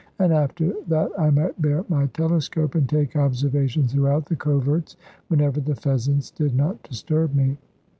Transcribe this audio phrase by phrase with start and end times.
[0.17, 5.59] And after that I might bear my telescope, and take observations throughout the coverts, whenever
[5.59, 7.55] the pheasants did not disturb me.